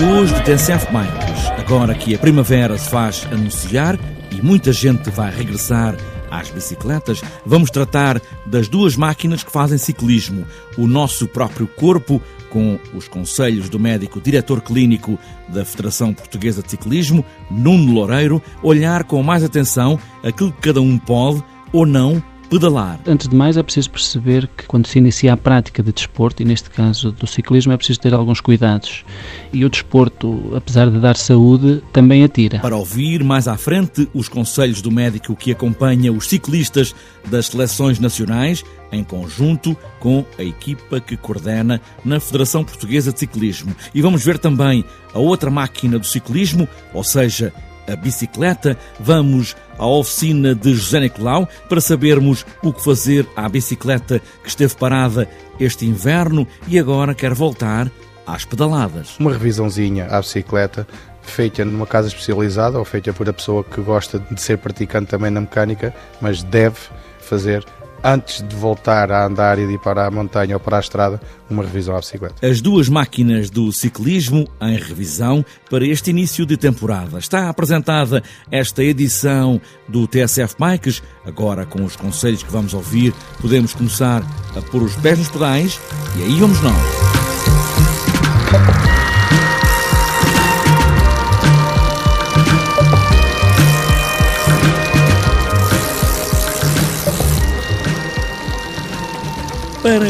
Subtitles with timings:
[0.00, 1.46] de TSF Bikes.
[1.58, 3.98] Agora que a primavera se faz anunciar
[4.30, 5.94] e muita gente vai regressar
[6.30, 10.46] às bicicletas, vamos tratar das duas máquinas que fazem ciclismo.
[10.78, 16.70] O nosso próprio corpo, com os conselhos do médico diretor clínico da Federação Portuguesa de
[16.70, 21.44] Ciclismo, Nuno Loureiro, olhar com mais atenção aquilo que cada um pode
[21.74, 22.98] ou não pedalar.
[23.06, 26.44] Antes de mais, é preciso perceber que quando se inicia a prática de desporto, e
[26.44, 29.04] neste caso do ciclismo, é preciso ter alguns cuidados.
[29.52, 32.58] E o desporto, apesar de dar saúde, também atira.
[32.58, 36.94] Para ouvir mais à frente os conselhos do médico que acompanha os ciclistas
[37.30, 43.74] das seleções nacionais, em conjunto com a equipa que coordena na Federação Portuguesa de Ciclismo.
[43.94, 47.52] E vamos ver também a outra máquina do ciclismo, ou seja,
[47.90, 54.20] a bicicleta, vamos à oficina de José Nicolau para sabermos o que fazer à bicicleta
[54.42, 57.90] que esteve parada este inverno e agora quer voltar
[58.26, 59.18] às pedaladas.
[59.18, 60.86] Uma revisãozinha à bicicleta
[61.22, 65.30] feita numa casa especializada ou feita por a pessoa que gosta de ser praticante também
[65.30, 66.78] na mecânica, mas deve
[67.20, 67.64] fazer
[68.02, 71.20] antes de voltar a andar e de ir para a montanha ou para a estrada,
[71.48, 72.46] uma revisão à bicicleta.
[72.46, 77.18] As duas máquinas do ciclismo em revisão para este início de temporada.
[77.18, 81.02] Está apresentada esta edição do TSF Bikes.
[81.24, 84.22] Agora, com os conselhos que vamos ouvir, podemos começar
[84.56, 85.80] a pôr os pés nos pedais
[86.16, 87.29] e aí vamos nós.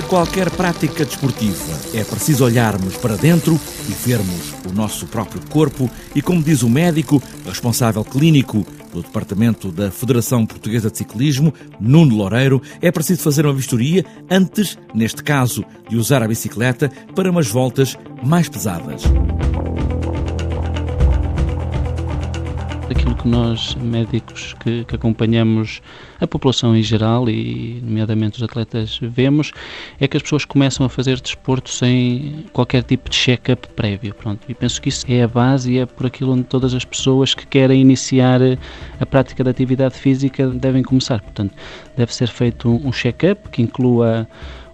[0.00, 5.90] Para qualquer prática desportiva é preciso olharmos para dentro e vermos o nosso próprio corpo
[6.14, 8.64] e, como diz o médico responsável clínico
[8.94, 14.78] do Departamento da Federação Portuguesa de Ciclismo, Nuno Loureiro, é preciso fazer uma vistoria antes,
[14.94, 17.94] neste caso, de usar a bicicleta para umas voltas
[18.24, 19.02] mais pesadas.
[23.00, 25.80] Aquilo que nós, médicos que, que, acompanhamos
[26.20, 29.52] a população em geral e, nomeadamente, os atletas, vemos,
[29.98, 34.14] é que as pessoas começam a fazer desporto sem qualquer tipo de check-up prévio.
[34.14, 34.40] Pronto.
[34.48, 37.34] E penso que isso é a base e é por aquilo onde todas as pessoas
[37.34, 38.40] que querem iniciar
[39.00, 41.22] a prática da atividade física devem começar.
[41.22, 41.54] Portanto,
[41.96, 44.28] deve ser feito um check-up que inclua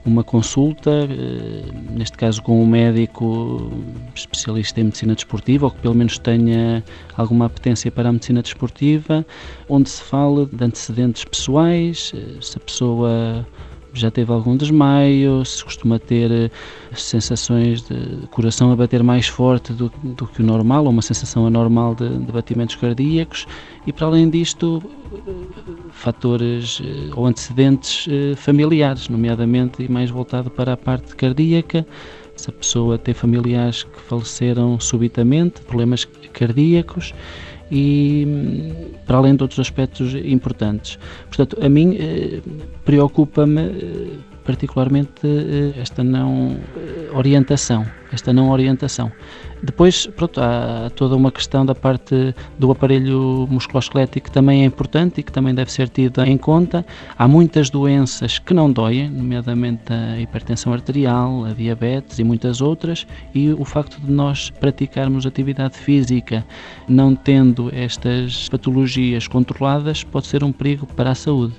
[0.07, 3.71] uma consulta, eh, neste caso com um médico
[4.15, 6.83] especialista em medicina desportiva, ou que pelo menos tenha
[7.17, 9.27] alguma apetência para a medicina desportiva,
[9.69, 13.47] onde se fala de antecedentes pessoais, eh, se a pessoa
[13.93, 16.51] já teve algum desmaio, se costuma ter eh,
[16.95, 21.47] sensações de coração a bater mais forte do, do que o normal, ou uma sensação
[21.47, 23.47] anormal de, de batimentos cardíacos,
[23.87, 24.83] e para além disto,
[25.97, 31.87] fatores eh, ou antecedentes familiares, nomeadamente e mais voltado para a parte cardíaca,
[32.37, 37.15] se a pessoa tem familiares que faleceram subitamente, problemas cardíacos
[37.71, 38.27] e
[39.07, 40.99] para além de outros aspectos importantes.
[41.29, 42.41] Portanto, a mim eh,
[42.85, 44.09] preocupa-me eh,
[44.45, 46.57] particularmente eh, esta não
[47.17, 49.11] orientação, esta não orientação.
[49.63, 55.21] Depois, pronto, há toda uma questão da parte do aparelho musculoesquelético que também é importante
[55.21, 56.85] e que também deve ser tida em conta.
[57.19, 63.07] Há muitas doenças que não doem, nomeadamente a hipertensão arterial, a diabetes e muitas outras,
[63.35, 66.45] e o facto de nós praticarmos atividade física
[66.87, 71.55] não tendo estas patologias controladas pode ser um perigo para a saúde.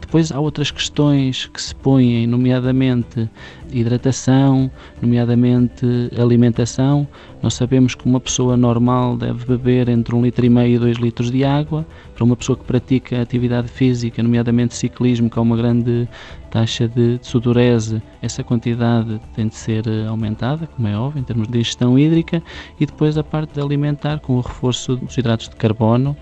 [0.00, 3.28] Depois há outras questões que se põem, nomeadamente
[3.70, 5.86] hidratação, nomeadamente
[6.18, 7.06] alimentação.
[7.42, 10.96] Nós sabemos que uma pessoa normal deve beber entre um litro e meio e dois
[10.96, 11.86] litros de água.
[12.14, 16.08] Para uma pessoa que pratica atividade física, nomeadamente ciclismo, que há uma grande
[16.50, 21.24] taxa de, de sudorese, essa quantidade tem de ser eh, aumentada, como é óbvio, em
[21.24, 22.42] termos de ingestão hídrica.
[22.78, 26.16] E depois a parte de alimentar com o reforço dos hidratos de carbono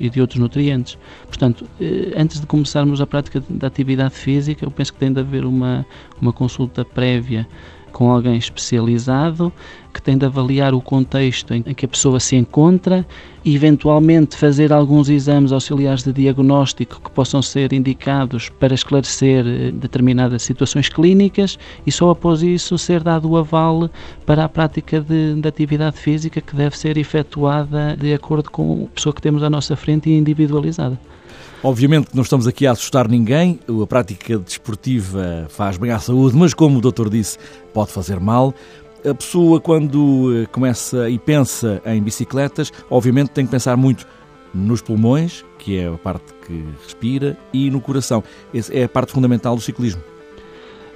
[0.00, 0.98] e de outros nutrientes.
[1.26, 5.20] Portanto, eh, antes de começarmos a prática da atividade física, eu penso que tem de
[5.20, 5.84] haver uma,
[6.20, 7.46] uma consulta prévia
[7.98, 9.52] com alguém especializado
[9.92, 13.04] que tem de avaliar o contexto em que a pessoa se encontra
[13.44, 19.72] e eventualmente fazer alguns exames auxiliares de diagnóstico que possam ser indicados para esclarecer eh,
[19.72, 23.90] determinadas situações clínicas e só após isso ser dado o aval
[24.24, 28.94] para a prática de, de atividade física que deve ser efetuada de acordo com a
[28.94, 30.96] pessoa que temos à nossa frente e individualizada.
[31.62, 36.54] Obviamente não estamos aqui a assustar ninguém, a prática desportiva faz bem à saúde, mas
[36.54, 37.36] como o doutor disse,
[37.74, 38.54] pode fazer mal.
[39.08, 44.06] A pessoa, quando eh, começa e pensa em bicicletas, obviamente tem que pensar muito
[44.54, 48.22] nos pulmões, que é a parte que respira, e no coração.
[48.54, 50.02] Essa é a parte fundamental do ciclismo.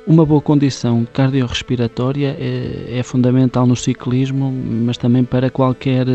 [0.04, 6.06] Uma boa condição cardiorrespiratória é, é, fundamental no ciclismo, mas também para qualquer,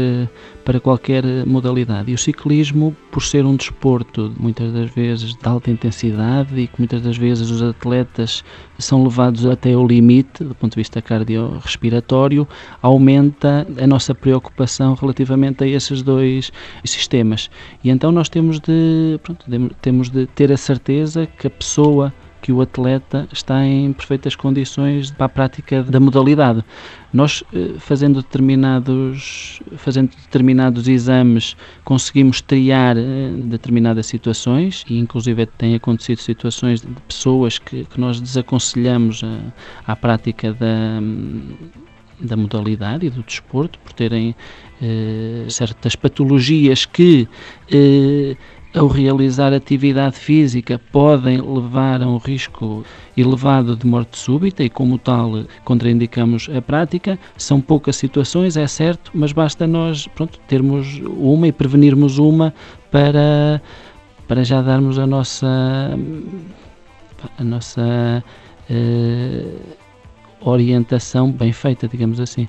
[0.65, 2.11] para qualquer modalidade.
[2.11, 6.73] E o ciclismo, por ser um desporto muitas das vezes de alta intensidade e que
[6.79, 8.43] muitas das vezes os atletas
[8.77, 12.45] são levados até o limite do ponto de vista cardiorrespiratório,
[12.81, 16.51] aumenta a nossa preocupação relativamente a esses dois
[16.83, 17.49] sistemas.
[17.81, 19.45] E então nós temos de, pronto,
[19.81, 22.13] temos de ter a certeza que a pessoa
[22.47, 26.63] que o atleta está em perfeitas condições para a prática da modalidade.
[27.11, 35.75] Nós, eh, fazendo determinados, fazendo determinados exames, conseguimos triar eh, determinadas situações e, inclusive, têm
[35.75, 39.21] acontecido situações de pessoas que, que nós desaconselhamos
[39.85, 41.01] à prática da
[42.19, 44.35] da modalidade e do desporto, por terem
[44.81, 47.27] eh, certas patologias que
[47.71, 48.35] eh,
[48.77, 52.85] ao realizar atividade física podem levar a um risco
[53.15, 57.18] elevado de morte súbita e, como tal, contraindicamos a prática.
[57.38, 62.53] São poucas situações, é certo, mas basta nós pronto, termos uma e prevenirmos uma
[62.91, 63.62] para,
[64.27, 65.47] para já darmos a nossa,
[67.38, 68.23] a nossa
[68.69, 69.59] uh,
[70.39, 72.47] orientação bem feita, digamos assim.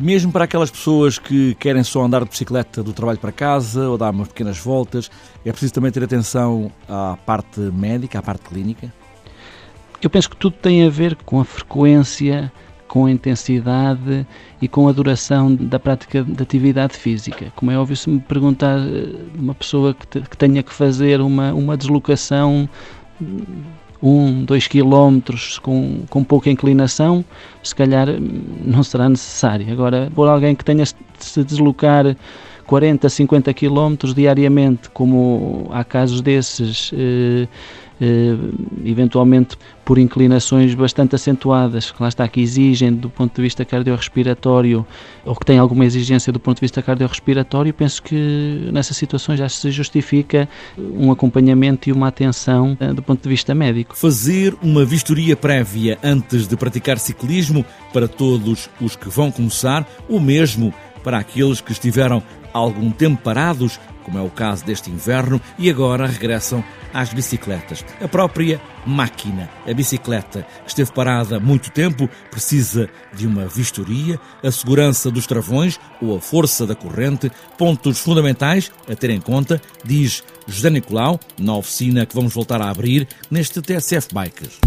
[0.00, 3.98] Mesmo para aquelas pessoas que querem só andar de bicicleta do trabalho para casa ou
[3.98, 5.10] dar umas pequenas voltas,
[5.44, 8.90] é preciso também ter atenção à parte médica, à parte clínica?
[10.00, 12.50] Eu penso que tudo tem a ver com a frequência,
[12.88, 14.26] com a intensidade
[14.62, 17.52] e com a duração da prática de atividade física.
[17.54, 21.52] Como é óbvio, se me perguntar eh, uma pessoa que, que tenha que fazer uma,
[21.52, 22.66] uma deslocação
[24.02, 27.24] um, dois quilómetros com, com pouca inclinação,
[27.62, 29.70] se calhar hum, não será necessário.
[29.72, 32.16] Agora, por alguém que tenha de se deslocar
[32.70, 37.48] 40, 50 quilómetros diariamente, como há casos desses, eh,
[38.00, 38.36] eh,
[38.84, 44.86] eventualmente por inclinações bastante acentuadas, que lá está, que exigem do ponto de vista cardiorrespiratório,
[45.24, 49.48] ou que têm alguma exigência do ponto de vista cardiorrespiratório, penso que nessas situações já
[49.48, 53.98] se justifica um acompanhamento e uma atenção eh, do ponto de vista médico.
[53.98, 60.20] Fazer uma vistoria prévia antes de praticar ciclismo para todos os que vão começar, ou
[60.20, 65.70] mesmo para aqueles que estiveram algum tempo parados, como é o caso deste inverno, e
[65.70, 67.84] agora regressam às bicicletas.
[68.00, 74.50] A própria máquina, a bicicleta, que esteve parada muito tempo, precisa de uma vistoria, a
[74.50, 80.24] segurança dos travões ou a força da corrente, pontos fundamentais a ter em conta, diz
[80.46, 84.58] José Nicolau, na oficina que vamos voltar a abrir neste TSF Bikes.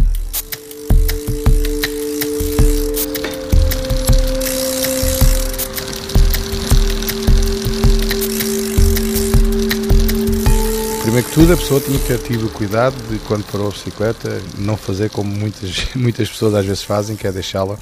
[11.13, 13.69] Primeiro que tudo, a pessoa tinha que ter tido o cuidado de, quando parou a
[13.69, 17.77] bicicleta, não fazer como muitas, muitas pessoas às vezes fazem, que é deixá-la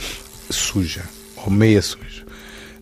[0.50, 1.06] suja,
[1.38, 2.26] ou meia suja.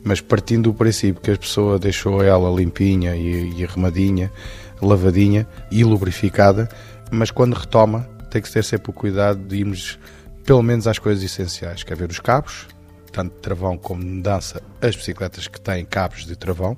[0.04, 4.34] Mas partindo do princípio que a pessoa deixou ela limpinha e, e arrumadinha,
[4.82, 6.68] lavadinha e lubrificada,
[7.12, 10.00] mas quando retoma, tem que ter sempre o cuidado de irmos
[10.44, 12.66] pelo menos às coisas essenciais, quer ver os cabos,
[13.12, 16.76] tanto de travão como de mudança, as bicicletas que têm cabos de travão,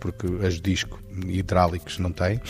[0.00, 2.40] porque as disco hidráulicos não têm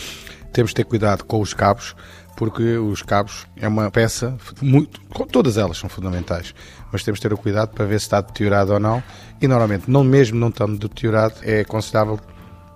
[0.51, 1.95] temos de ter cuidado com os cabos,
[2.35, 4.99] porque os cabos é uma peça, muito,
[5.31, 6.53] todas elas são fundamentais,
[6.91, 9.03] mas temos de ter o cuidado para ver se está deteriorado ou não.
[9.41, 12.19] E normalmente, não mesmo não estando deteriorado, é aconselhável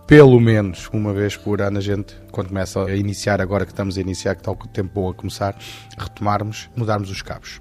[0.07, 3.97] pelo menos uma vez por ano a gente, quando começa a iniciar, agora que estamos
[3.97, 5.55] a iniciar, que está o tempo bom a começar,
[5.97, 7.59] retomarmos, mudarmos os cabos.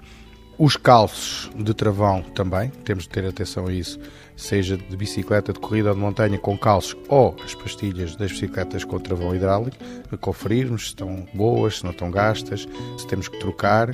[0.56, 3.99] Os calços de travão também, temos de ter atenção a isso,
[4.37, 8.84] seja de bicicleta de corrida ou de montanha com calços ou as pastilhas das bicicletas
[8.84, 9.76] com travão hidráulico,
[10.20, 13.92] conferirmos se estão boas, se não estão gastas, se temos que trocar.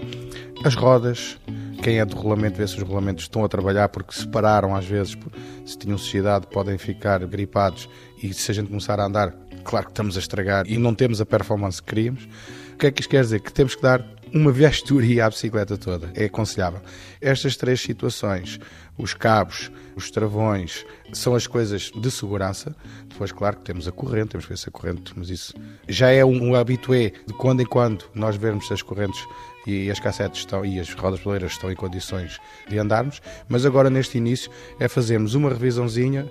[0.63, 1.39] As rodas,
[1.83, 4.85] quem é do regulamento vê se os regulamentos estão a trabalhar porque se pararam às
[4.85, 5.17] vezes,
[5.65, 7.89] se tinham sociedade podem ficar gripados
[8.23, 11.23] e se a gente começar a andar, claro que estamos a estragar e não temos
[11.23, 12.29] a performance que queríamos.
[12.75, 13.41] O que é que isto quer dizer?
[13.41, 16.11] Que temos que dar uma viastoria à bicicleta toda.
[16.15, 16.81] É aconselhável.
[17.21, 18.59] Estas três situações,
[18.97, 22.75] os cabos, os travões, são as coisas de segurança.
[23.09, 25.55] Depois, claro que temos a corrente, temos que ver se a corrente, mas isso
[25.89, 29.21] já é um, um habitué de quando em quando nós vermos se as correntes
[29.67, 33.91] e as cassetes estão, e as rodas poleiras estão em condições de andarmos, mas agora
[33.91, 36.31] neste início é fazermos uma revisãozinha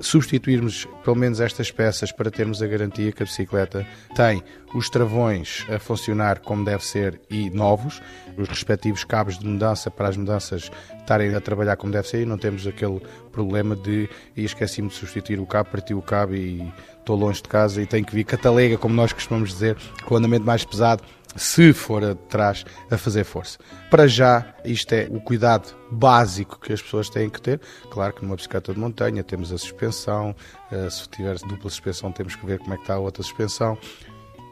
[0.00, 4.42] substituirmos pelo menos estas peças para termos a garantia que a bicicleta tem
[4.74, 8.02] os travões a funcionar como deve ser e novos,
[8.36, 12.26] os respectivos cabos de mudança para as mudanças estarem a trabalhar como deve ser e
[12.26, 16.72] não temos aquele problema de e esqueci-me de substituir o cabo, parti o cabo e
[17.04, 20.18] estou longe de casa e tenho que vir catalega, como nós costumamos dizer, com o
[20.18, 21.02] andamento mais pesado
[21.36, 23.58] se for atrás, a fazer força.
[23.90, 27.60] Para já, isto é o cuidado básico que as pessoas têm que ter.
[27.90, 30.34] Claro que numa bicicleta de montanha temos a suspensão,
[30.70, 33.76] eh, se tiver dupla suspensão temos que ver como é que está a outra suspensão.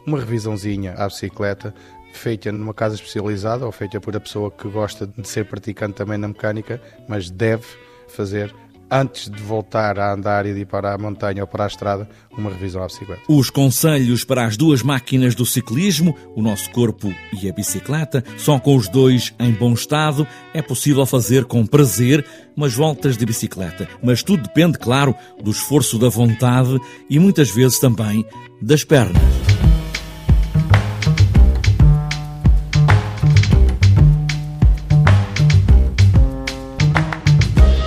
[0.04, 1.72] Uma revisãozinha à bicicleta,
[2.12, 6.18] feita numa casa especializada ou feita por a pessoa que gosta de ser praticante também
[6.18, 7.64] na mecânica, mas deve
[8.08, 8.52] fazer
[8.92, 12.06] antes de voltar a andar e de ir para a montanha ou para a estrada,
[12.36, 13.22] uma revisão à bicicleta.
[13.26, 18.58] Os conselhos para as duas máquinas do ciclismo, o nosso corpo e a bicicleta, só
[18.58, 23.88] com os dois em bom estado é possível fazer com prazer umas voltas de bicicleta.
[24.02, 28.26] Mas tudo depende, claro, do esforço da vontade e muitas vezes também
[28.60, 29.61] das pernas.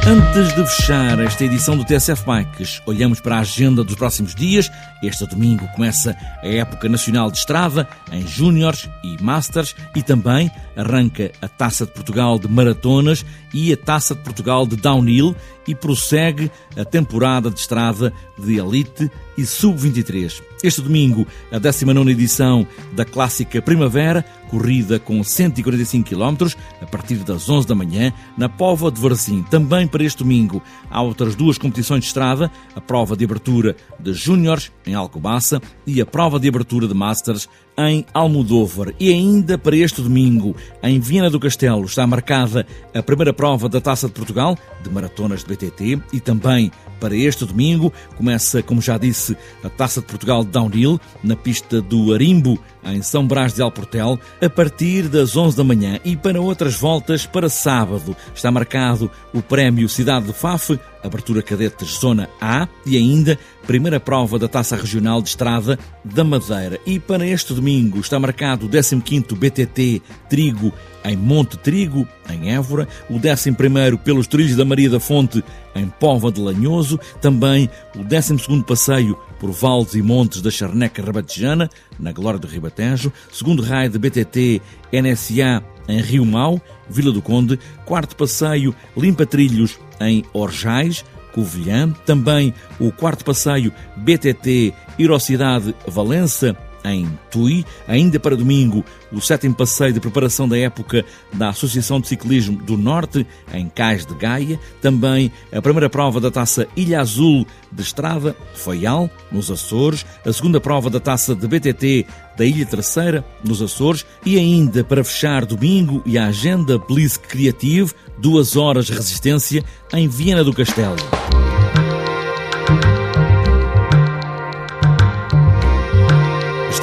[0.08, 4.70] Antes de fechar esta edição do TSF Bikes, olhamos para a agenda dos próximos dias.
[5.02, 11.32] Este domingo começa a época nacional de estrada em Júniores e Masters e também arranca
[11.42, 15.36] a Taça de Portugal de Maratonas e a Taça de Portugal de Downhill
[15.68, 20.42] e prossegue a temporada de estrada de Elite e Sub-23.
[20.64, 26.48] Este domingo, a 19 edição da Clássica Primavera, corrida com 145 km,
[26.82, 29.44] a partir das 11 da manhã, na Pova de Varzim.
[29.44, 34.14] Também para este domingo, há outras duas competições de estrada, a prova de abertura de
[34.14, 38.94] Júniores, em Alcobaça, e a prova de abertura de Masters, em Almodóvar.
[39.00, 43.82] E ainda para este domingo, em Viena do Castelo, está marcada a primeira prova da
[43.82, 48.98] Taça de Portugal, de maratonas de BTT, e também para este domingo começa, como já
[48.98, 53.62] disse, a Taça de Portugal de Downhill, na pista do Arimbo, em São Brás de
[53.62, 56.00] Alportel, a partir das 11 da manhã.
[56.06, 62.00] E para outras voltas, para sábado, está marcado o Prémio Cidade do Faf, abertura cadetes
[62.00, 66.80] Zona A e ainda primeira prova da Taça Regional de Estrada da Madeira.
[66.86, 70.72] E para este domingo está marcado o 15º BTT Trigo
[71.04, 75.44] em Monte Trigo, em Évora, o 11º pelos Trilhos da Maria da Fonte,
[75.76, 81.70] em Pova de Lanhoso, também o 12º passeio por vales e montes da Charneca Rabatejana,
[82.00, 87.60] na Glória do Ribatejo, segundo raio de BTT NSA em Rio Mau, Vila do Conde,
[87.86, 91.06] quarto passeio Limpa Trilhos em Orjais,
[91.36, 97.66] Covilhã, também o quarto passeio BTT Irocidade Valença, em Tui.
[97.88, 102.78] Ainda para domingo, o sétimo passeio de preparação da época da Associação de Ciclismo do
[102.78, 104.60] Norte, em Cais de Gaia.
[104.82, 110.06] Também a primeira prova da taça Ilha Azul de Estrada, Faial, nos Açores.
[110.26, 112.06] A segunda prova da taça de BTT
[112.38, 114.06] da Ilha Terceira, nos Açores.
[114.26, 119.64] E ainda para fechar domingo e a agenda Blisk Creative, duas horas de resistência
[119.94, 120.96] em Viena do Castelo.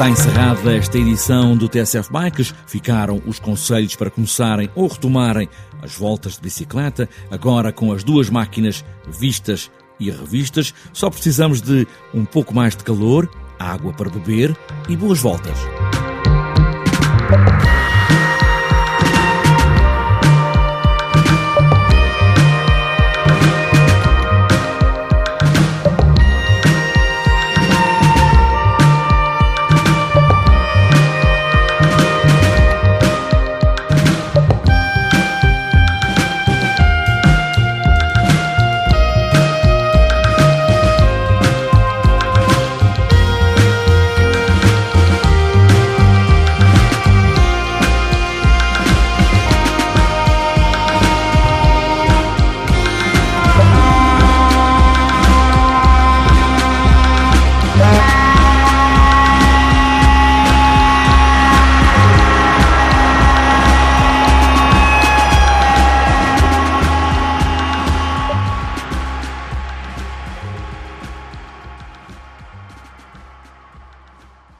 [0.02, 2.52] Está encerrada esta edição do TSF Bikes.
[2.66, 5.48] Ficaram os conselhos para começarem ou retomarem
[5.80, 10.74] as voltas de bicicleta, agora com as duas máquinas vistas e revistas.
[10.92, 13.30] Só precisamos de um pouco mais de calor,
[13.60, 14.56] água para beber
[14.88, 15.56] e boas voltas.